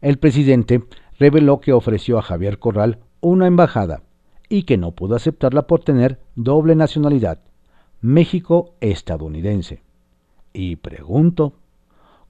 [0.00, 0.82] El presidente
[1.18, 4.02] reveló que ofreció a Javier Corral una embajada
[4.48, 7.40] y que no pudo aceptarla por tener doble nacionalidad,
[8.00, 9.82] México-estadounidense.
[10.54, 11.52] Y pregunto,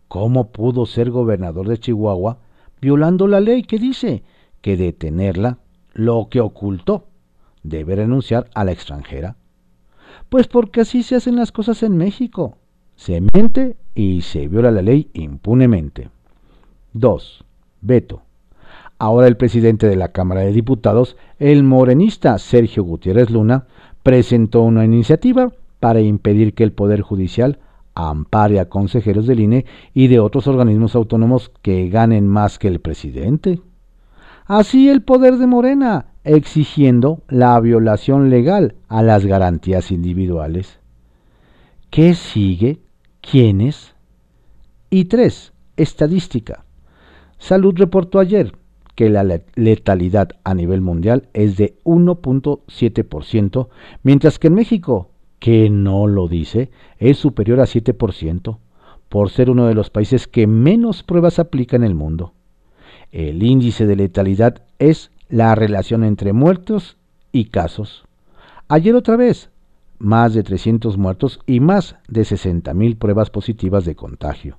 [0.09, 2.39] ¿cómo pudo ser gobernador de Chihuahua
[2.81, 4.25] violando la ley que dice
[4.61, 5.59] que de tenerla,
[5.93, 7.07] lo que ocultó,
[7.63, 9.37] debe renunciar a la extranjera?
[10.29, 12.57] Pues porque así se hacen las cosas en México.
[12.97, 16.09] Se miente y se viola la ley impunemente.
[16.93, 17.45] 2.
[17.81, 18.23] Veto.
[18.97, 23.67] Ahora el presidente de la Cámara de Diputados, el morenista Sergio Gutiérrez Luna,
[24.05, 27.59] presentó una iniciativa para impedir que el Poder Judicial
[27.97, 32.79] ampare a consejeros del INE y de otros organismos autónomos que ganen más que el
[32.79, 33.61] presidente.
[34.47, 40.79] Así el poder de Morena, exigiendo la violación legal a las garantías individuales.
[41.91, 42.79] ¿Qué sigue?
[43.31, 43.95] Quiénes.
[44.91, 46.65] Y tres, estadística.
[47.39, 48.55] Salud reportó ayer
[48.95, 49.23] que la
[49.55, 53.69] letalidad a nivel mundial es de 1.7%,
[54.03, 58.59] mientras que en México, que no lo dice, es superior a 7%,
[59.09, 62.33] por ser uno de los países que menos pruebas aplica en el mundo.
[63.13, 66.97] El índice de letalidad es la relación entre muertos
[67.31, 68.05] y casos.
[68.69, 69.51] Ayer otra vez,
[69.99, 74.59] más de 300 muertos y más de 60.000 pruebas positivas de contagio.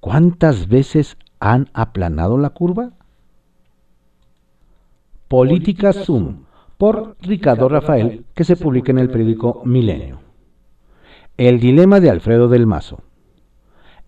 [0.00, 2.92] ¿Cuántas veces han aplanado la curva?
[5.28, 6.44] Política Zoom,
[6.78, 10.20] por Ricardo Rafael, que se publica en el periódico Milenio.
[11.36, 13.02] El dilema de Alfredo del Mazo.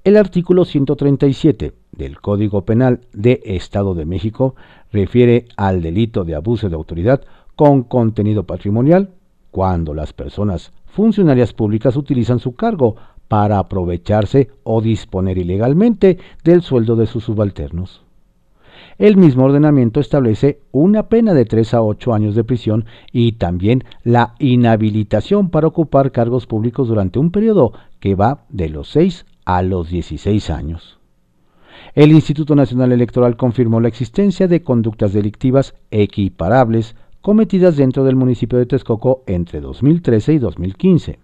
[0.02, 4.54] El artículo 137 del Código Penal de Estado de México
[4.90, 7.22] refiere al delito de abuso de autoridad
[7.54, 9.10] con contenido patrimonial
[9.50, 12.96] cuando las personas funcionarias públicas utilizan su cargo
[13.28, 18.02] para aprovecharse o disponer ilegalmente del sueldo de sus subalternos.
[18.98, 23.84] El mismo ordenamiento establece una pena de 3 a 8 años de prisión y también
[24.04, 29.62] la inhabilitación para ocupar cargos públicos durante un periodo que va de los 6 a
[29.62, 30.98] los 16 años.
[31.94, 38.58] El Instituto Nacional Electoral confirmó la existencia de conductas delictivas equiparables cometidas dentro del municipio
[38.58, 41.18] de Texcoco entre 2013 y 2015.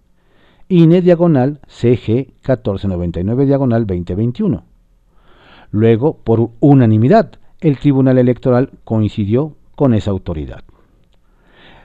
[0.69, 4.65] INE diagonal CG 1499 diagonal 2021.
[5.71, 10.65] Luego, por unanimidad, el Tribunal Electoral coincidió con esa autoridad.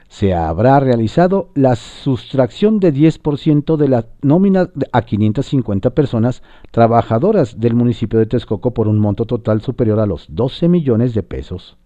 [0.08, 7.74] Se habrá realizado la sustracción de 10% de la nómina a 550 personas trabajadoras del
[7.74, 11.78] municipio de Texcoco por un monto total superior a los 12 millones de pesos.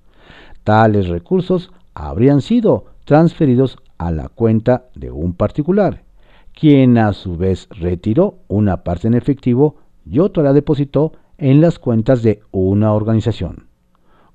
[0.64, 6.04] Tales recursos habrían sido transferidos a la cuenta de un particular,
[6.52, 11.78] quien a su vez retiró una parte en efectivo y otra la depositó en las
[11.78, 13.68] cuentas de una organización.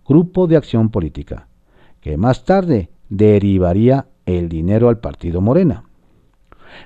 [0.07, 1.47] Grupo de Acción Política,
[1.99, 5.83] que más tarde derivaría el dinero al partido Morena.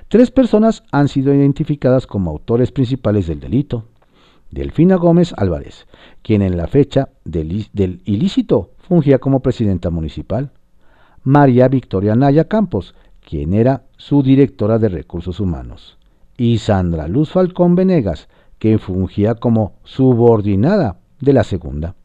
[0.08, 3.86] Tres personas han sido identificadas como autores principales del delito.
[4.50, 5.86] Delfina Gómez Álvarez,
[6.22, 10.52] quien en la fecha del, del ilícito fungía como presidenta municipal.
[11.26, 12.94] María Victoria Naya Campos,
[13.28, 15.98] quien era su directora de recursos humanos.
[16.38, 18.28] Y Sandra Luz Falcón Venegas,
[18.60, 21.96] que fungía como subordinada de la segunda.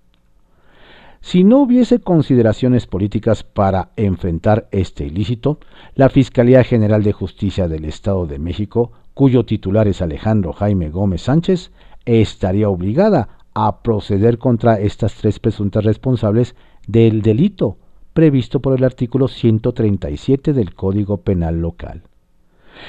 [1.19, 5.60] Si no hubiese consideraciones políticas para enfrentar este ilícito,
[5.93, 11.21] la Fiscalía General de Justicia del Estado de México, cuyo titular es Alejandro Jaime Gómez
[11.21, 11.69] Sánchez,
[12.05, 16.55] estaría obligada a proceder contra estas tres presuntas responsables
[16.88, 17.77] del delito
[18.13, 22.04] previsto por el artículo 137 del Código Penal local.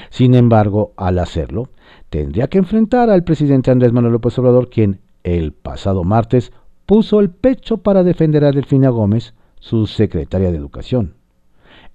[0.09, 1.69] Sin embargo, al hacerlo,
[2.09, 6.51] tendría que enfrentar al presidente Andrés Manuel López Obrador, quien el pasado martes
[6.85, 11.15] puso el pecho para defender a Delfina Gómez, su secretaria de Educación.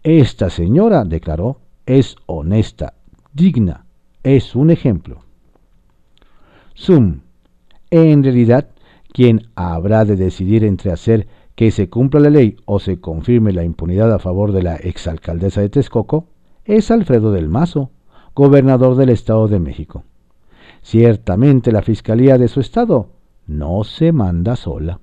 [0.03, 2.95] Esta señora, declaró, es honesta,
[3.33, 3.85] digna,
[4.23, 5.21] es un ejemplo.
[6.77, 7.21] Zoom.
[7.91, 8.69] En realidad,
[9.13, 11.27] quien habrá de decidir entre hacer
[11.59, 15.61] que se cumpla la ley o se confirme la impunidad a favor de la exalcaldesa
[15.61, 16.27] de Texcoco
[16.65, 17.91] es Alfredo del Mazo,
[18.33, 20.05] gobernador del Estado de México.
[20.83, 23.09] Ciertamente la Fiscalía de su Estado
[23.49, 25.01] no se manda sola.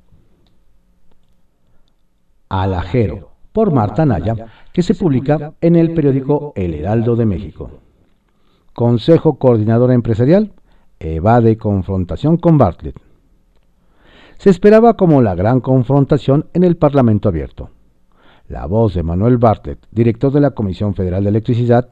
[2.48, 7.70] Alajero, por Marta Naya, que se publica en el periódico El Heraldo de México.
[8.72, 10.54] Consejo Coordinador Empresarial
[11.02, 13.05] evade confrontación con Bartlett.
[14.38, 17.69] Se esperaba como la gran confrontación en el Parlamento abierto.
[18.48, 21.89] La voz de Manuel Bartlett, director de la Comisión Federal de Electricidad,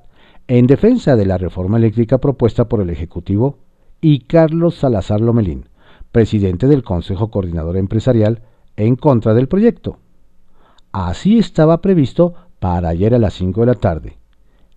[0.47, 3.57] en defensa de la reforma eléctrica propuesta por el Ejecutivo,
[4.01, 5.69] y Carlos Salazar Lomelín,
[6.11, 8.43] presidente del Consejo Coordinador Empresarial,
[8.75, 9.97] en contra del proyecto.
[10.91, 14.17] Así estaba previsto para ayer a las 5 de la tarde.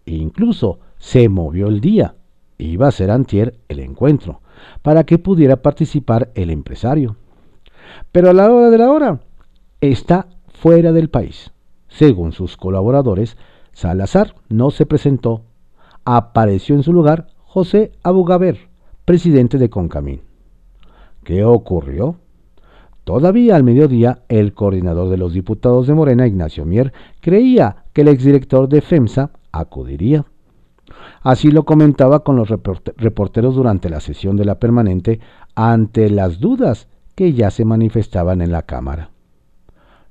[0.07, 2.15] incluso se movió el día.
[2.59, 4.41] Iba a ser antier el encuentro,
[4.83, 7.17] para que pudiera participar el empresario.
[8.13, 9.21] Pero a la hora de la hora
[9.81, 11.53] está fuera del país.
[11.89, 13.37] Según sus colaboradores,
[13.73, 15.43] Salazar no se presentó.
[16.05, 18.69] Apareció en su lugar José Abugaber,
[19.05, 20.23] presidente de Concamín.
[21.25, 22.17] ¿Qué ocurrió?
[23.05, 28.09] Todavía al mediodía, el coordinador de los diputados de Morena, Ignacio Mier, creía que el
[28.09, 30.25] exdirector de FEMSA acudiría.
[31.23, 35.21] Así lo comentaba con los reporteros durante la sesión de la permanente
[35.55, 39.11] ante las dudas que ya se manifestaban en la Cámara.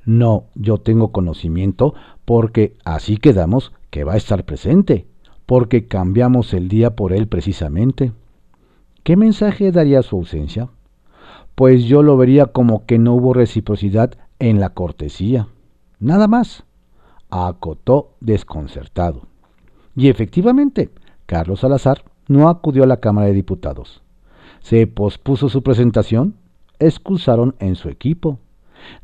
[0.03, 1.93] No, yo tengo conocimiento
[2.25, 5.07] porque así quedamos que va a estar presente,
[5.45, 8.11] porque cambiamos el día por él precisamente.
[9.03, 10.69] ¿Qué mensaje daría su ausencia?
[11.55, 15.47] pues yo lo vería como que no hubo reciprocidad en la cortesía.
[15.99, 16.65] Nada más,
[17.29, 19.23] acotó desconcertado.
[19.95, 20.89] Y efectivamente,
[21.25, 24.03] Carlos Salazar no acudió a la Cámara de Diputados.
[24.59, 26.35] Se pospuso su presentación,
[26.85, 28.39] excusaron en su equipo.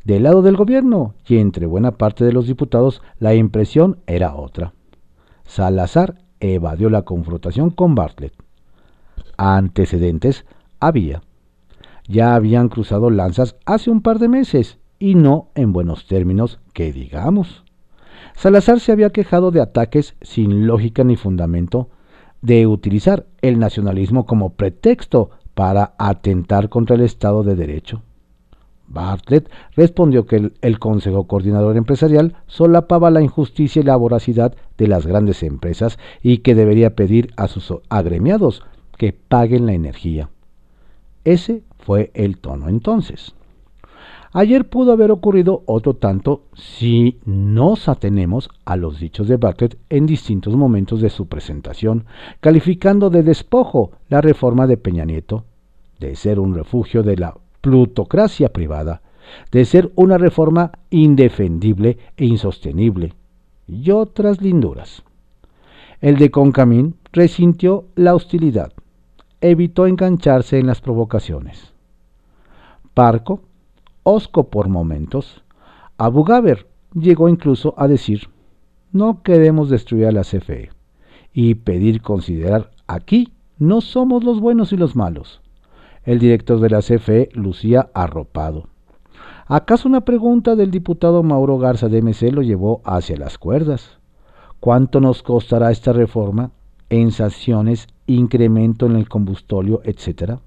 [0.04, 4.74] Del lado del gobierno y entre buena parte de los diputados la impresión era otra.
[5.44, 8.34] Salazar evadió la confrontación con Bartlett.
[9.36, 10.44] Antecedentes
[10.80, 11.22] había.
[12.08, 16.92] Ya habían cruzado lanzas hace un par de meses y no en buenos términos que
[16.92, 17.64] digamos.
[18.34, 21.90] Salazar se había quejado de ataques sin lógica ni fundamento,
[22.40, 28.02] de utilizar el nacionalismo como pretexto para atentar contra el Estado de Derecho.
[28.88, 34.86] Bartlett respondió que el, el, Consejo Coordinador Empresarial solapaba la injusticia y la voracidad de
[34.86, 38.62] las grandes empresas y que debería pedir a sus agremiados
[38.98, 40.28] que paguen la energía.
[41.24, 43.34] Ese fue el tono entonces.
[44.34, 50.06] Ayer pudo haber ocurrido otro tanto si nos atenemos a los dichos de Bartlett en
[50.06, 52.06] distintos momentos de su presentación,
[52.40, 55.44] calificando de despojo la reforma de Peña Nieto,
[56.00, 59.02] de ser un refugio de la plutocracia privada,
[59.50, 63.12] de ser una reforma indefendible e insostenible,
[63.66, 65.04] y otras linduras.
[66.00, 68.72] El de Concamín resintió la hostilidad,
[69.42, 71.74] evitó engancharse en las provocaciones.
[72.94, 73.42] Parco
[74.02, 75.44] osco por momentos,
[75.98, 78.28] Abu Gaber llegó incluso a decir,
[78.92, 80.70] no queremos destruir a la CFE
[81.32, 85.40] y pedir considerar aquí no somos los buenos y los malos.
[86.04, 88.68] El director de la CFE lucía arropado.
[89.46, 93.98] ¿Acaso una pregunta del diputado Mauro Garza de MC lo llevó hacia las cuerdas?
[94.60, 96.50] ¿Cuánto nos costará esta reforma
[96.90, 100.40] en sanciones, incremento en el combustóleo, etcétera?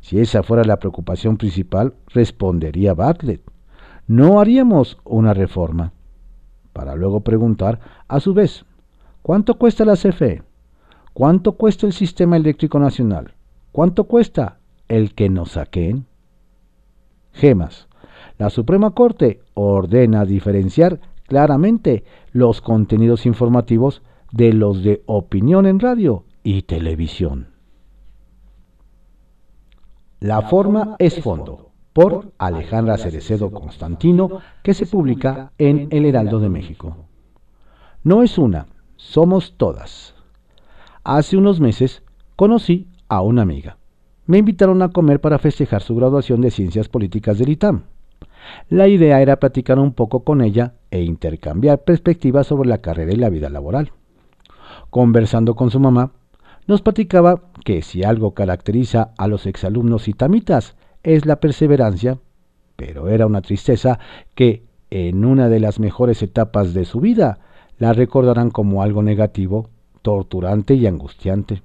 [0.00, 3.42] Si esa fuera la preocupación principal, respondería Bartlett.
[4.06, 5.92] No haríamos una reforma.
[6.72, 8.64] Para luego preguntar, a su vez,
[9.22, 10.42] ¿cuánto cuesta la CFE?
[11.12, 13.34] ¿Cuánto cuesta el sistema eléctrico nacional?
[13.72, 14.58] ¿Cuánto cuesta
[14.88, 16.06] el que nos saquen?
[17.32, 17.88] Gemas.
[18.38, 26.24] La Suprema Corte ordena diferenciar claramente los contenidos informativos de los de opinión en radio
[26.42, 27.55] y televisión.
[30.20, 36.48] La forma es fondo, por Alejandra Cerecedo Constantino, que se publica en El Heraldo de
[36.48, 36.96] México.
[38.02, 40.14] No es una, somos todas.
[41.04, 42.02] Hace unos meses
[42.34, 43.76] conocí a una amiga.
[44.24, 47.82] Me invitaron a comer para festejar su graduación de Ciencias Políticas del ITAM.
[48.70, 53.16] La idea era platicar un poco con ella e intercambiar perspectivas sobre la carrera y
[53.16, 53.92] la vida laboral.
[54.88, 56.12] Conversando con su mamá,
[56.66, 62.20] nos platicaba que si algo caracteriza a los exalumnos itamitas es la perseverancia,
[62.76, 63.98] pero era una tristeza
[64.36, 67.40] que en una de las mejores etapas de su vida
[67.78, 69.68] la recordarán como algo negativo,
[70.02, 71.64] torturante y angustiante.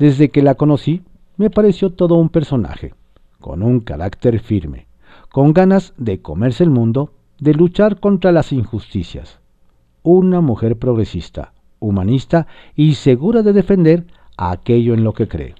[0.00, 1.04] Desde que la conocí,
[1.36, 2.92] me pareció todo un personaje,
[3.38, 4.88] con un carácter firme,
[5.30, 9.38] con ganas de comerse el mundo, de luchar contra las injusticias.
[10.02, 14.06] Una mujer progresista, humanista y segura de defender
[14.36, 15.54] aquello en lo que cree.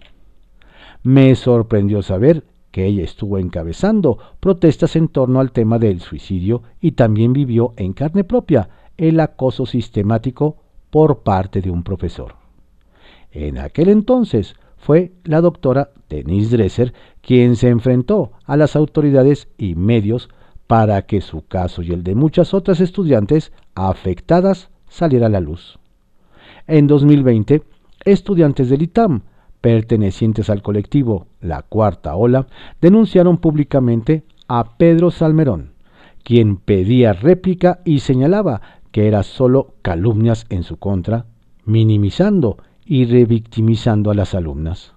[1.03, 6.93] Me sorprendió saber que ella estuvo encabezando protestas en torno al tema del suicidio y
[6.93, 10.57] también vivió en carne propia el acoso sistemático
[10.91, 12.37] por parte de un profesor.
[13.31, 19.75] En aquel entonces fue la doctora Denise Dresser quien se enfrentó a las autoridades y
[19.75, 20.29] medios
[20.66, 25.79] para que su caso y el de muchas otras estudiantes afectadas saliera a la luz.
[26.66, 27.62] En 2020,
[28.05, 29.22] estudiantes del ITAM,
[29.61, 32.46] pertenecientes al colectivo La Cuarta Ola,
[32.80, 35.72] denunciaron públicamente a Pedro Salmerón,
[36.24, 41.26] quien pedía réplica y señalaba que era solo calumnias en su contra,
[41.64, 44.92] minimizando y revictimizando a las alumnas.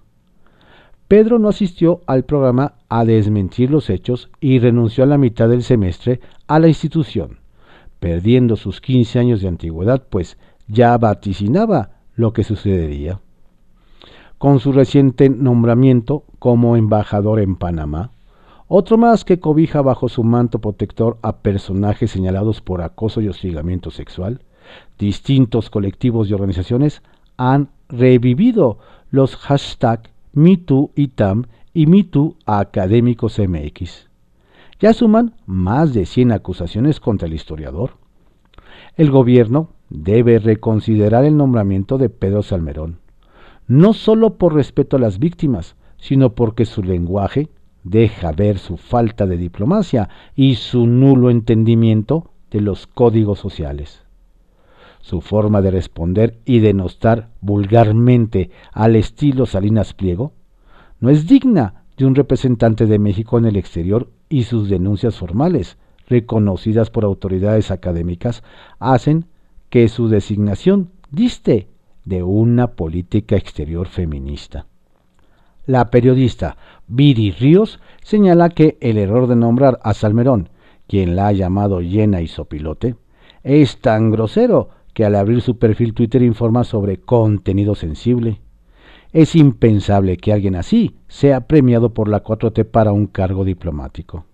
[1.08, 5.62] Pedro no asistió al programa a desmentir los hechos y renunció a la mitad del
[5.62, 7.38] semestre a la institución,
[8.00, 10.36] perdiendo sus 15 años de antigüedad, pues
[10.66, 13.20] ya vaticinaba lo que sucedería.
[14.38, 18.10] Con su reciente nombramiento como embajador en Panamá,
[18.68, 23.92] otro más que cobija bajo su manto protector a personajes señalados por acoso y hostigamiento
[23.92, 24.40] sexual,
[24.98, 27.00] distintos colectivos y organizaciones
[27.36, 28.78] han revivido
[29.10, 34.08] los hashtags MeTooITAM y MeTooAcadémicosMX.
[34.80, 37.92] Ya suman más de 100 acusaciones contra el historiador.
[38.96, 42.98] El gobierno debe reconsiderar el nombramiento de Pedro Salmerón,
[43.66, 47.50] no solo por respeto a las víctimas, sino porque su lenguaje
[47.84, 54.02] deja ver su falta de diplomacia y su nulo entendimiento de los códigos sociales.
[55.02, 60.32] Su forma de responder y denostar vulgarmente al estilo Salinas Pliego
[61.00, 65.76] no es digna de un representante de México en el exterior y sus denuncias formales,
[66.08, 68.42] reconocidas por autoridades académicas,
[68.78, 69.26] hacen
[69.70, 71.68] que su designación diste
[72.04, 74.66] de una política exterior feminista.
[75.66, 80.48] La periodista Viri Ríos señala que el error de nombrar a Salmerón,
[80.86, 82.94] quien la ha llamado llena y sopilote,
[83.42, 88.40] es tan grosero que al abrir su perfil Twitter informa sobre contenido sensible.
[89.12, 94.24] Es impensable que alguien así sea premiado por la 4T para un cargo diplomático.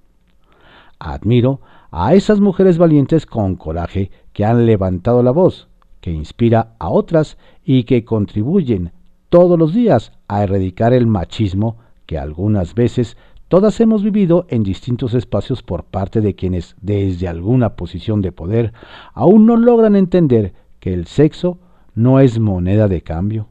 [1.05, 5.69] Admiro a esas mujeres valientes con coraje que han levantado la voz,
[6.01, 8.93] que inspira a otras y que contribuyen
[9.29, 13.17] todos los días a erradicar el machismo que algunas veces
[13.53, 18.73] Todas hemos vivido en distintos espacios por parte de quienes, desde alguna posición de poder,
[19.13, 21.59] aún no logran entender que el sexo
[21.95, 23.49] no es moneda de cambio.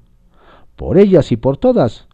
[0.76, 2.08] Por ellas y por todas,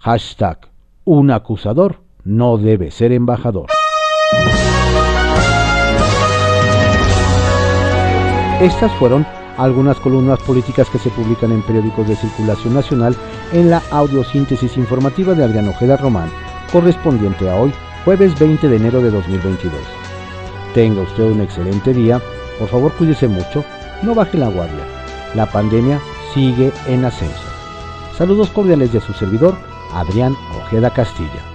[0.00, 0.68] hashtag,
[1.06, 3.68] un acusador no debe ser embajador.
[8.60, 13.16] Estas fueron algunas columnas políticas que se publican en periódicos de circulación nacional
[13.52, 16.30] en la audiosíntesis informativa de Adrián Ojeda Román
[16.70, 17.72] correspondiente a hoy,
[18.04, 19.72] jueves 20 de enero de 2022.
[20.74, 22.20] Tenga usted un excelente día,
[22.58, 23.64] por favor cuídese mucho,
[24.02, 24.84] no baje la guardia.
[25.34, 25.98] La pandemia
[26.34, 27.48] sigue en ascenso.
[28.16, 29.56] Saludos cordiales de su servidor,
[29.94, 31.49] Adrián Ojeda Castilla.